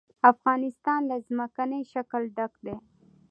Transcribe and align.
افغانستان 0.31 0.99
له 1.09 1.17
ځمکنی 1.27 1.81
شکل 1.91 2.21
ډک 2.35 2.53
دی. 2.65 2.75